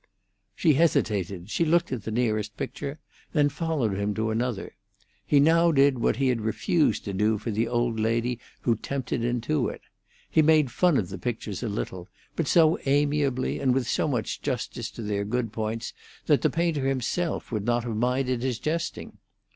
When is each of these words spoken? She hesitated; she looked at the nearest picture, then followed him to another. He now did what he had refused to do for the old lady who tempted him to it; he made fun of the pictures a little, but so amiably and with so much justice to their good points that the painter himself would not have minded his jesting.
She 0.55 0.73
hesitated; 0.73 1.51
she 1.51 1.63
looked 1.63 1.91
at 1.91 2.05
the 2.05 2.09
nearest 2.09 2.57
picture, 2.57 2.97
then 3.33 3.49
followed 3.49 3.93
him 3.95 4.15
to 4.15 4.31
another. 4.31 4.73
He 5.23 5.39
now 5.39 5.71
did 5.71 5.99
what 5.99 6.15
he 6.15 6.29
had 6.29 6.41
refused 6.41 7.05
to 7.05 7.13
do 7.13 7.37
for 7.37 7.51
the 7.51 7.67
old 7.67 7.99
lady 7.99 8.39
who 8.61 8.75
tempted 8.75 9.23
him 9.23 9.41
to 9.41 9.67
it; 9.67 9.81
he 10.27 10.41
made 10.41 10.71
fun 10.71 10.97
of 10.97 11.09
the 11.09 11.19
pictures 11.19 11.61
a 11.61 11.69
little, 11.69 12.07
but 12.35 12.47
so 12.47 12.79
amiably 12.87 13.59
and 13.59 13.75
with 13.75 13.85
so 13.87 14.07
much 14.07 14.41
justice 14.41 14.89
to 14.89 15.03
their 15.03 15.23
good 15.23 15.53
points 15.53 15.93
that 16.25 16.41
the 16.41 16.49
painter 16.49 16.87
himself 16.87 17.51
would 17.51 17.65
not 17.67 17.83
have 17.83 17.95
minded 17.95 18.41
his 18.41 18.57
jesting. 18.57 19.19